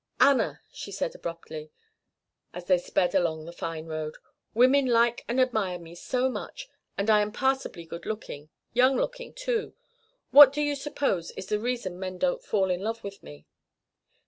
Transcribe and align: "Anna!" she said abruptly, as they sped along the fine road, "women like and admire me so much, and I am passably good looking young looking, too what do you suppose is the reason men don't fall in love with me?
"Anna!" 0.19 0.63
she 0.71 0.91
said 0.91 1.13
abruptly, 1.13 1.69
as 2.55 2.65
they 2.65 2.79
sped 2.79 3.13
along 3.13 3.45
the 3.45 3.51
fine 3.53 3.85
road, 3.85 4.15
"women 4.55 4.87
like 4.87 5.23
and 5.27 5.39
admire 5.39 5.77
me 5.77 5.93
so 5.93 6.27
much, 6.27 6.67
and 6.97 7.07
I 7.07 7.21
am 7.21 7.31
passably 7.31 7.85
good 7.85 8.07
looking 8.07 8.49
young 8.73 8.95
looking, 8.97 9.31
too 9.31 9.75
what 10.31 10.53
do 10.53 10.61
you 10.63 10.75
suppose 10.75 11.29
is 11.33 11.45
the 11.49 11.59
reason 11.59 11.99
men 11.99 12.17
don't 12.17 12.43
fall 12.43 12.71
in 12.71 12.81
love 12.81 13.03
with 13.03 13.21
me? 13.21 13.45